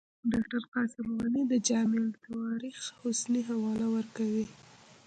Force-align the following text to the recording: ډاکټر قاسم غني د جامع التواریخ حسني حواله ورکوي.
ډاکټر 0.31 0.63
قاسم 0.73 1.07
غني 1.21 1.43
د 1.47 1.53
جامع 1.67 1.99
التواریخ 2.09 2.77
حسني 2.99 3.41
حواله 3.49 3.87
ورکوي. 3.95 4.45